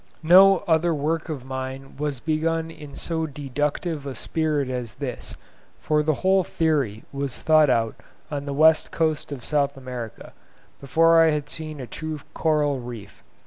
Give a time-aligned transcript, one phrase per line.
[0.23, 5.37] No other work of mine was begun in so deductive a spirit as this,
[5.79, 7.93] for the whole theory was thought out
[8.31, 10.33] on the west coast of South America,
[10.79, 13.21] before I had seen a true coral reef.